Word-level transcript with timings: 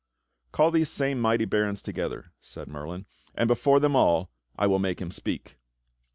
"Call 0.51 0.71
these 0.71 0.89
same 0.89 1.19
mighty 1.21 1.45
barons 1.45 1.79
together," 1.83 2.31
said 2.41 2.67
Merlin, 2.67 3.05
"and 3.35 3.47
before 3.47 3.79
them 3.79 3.95
all 3.95 4.31
I 4.55 4.65
will 4.65 4.79
make 4.79 4.99
him 4.99 5.11
speak." 5.11 5.59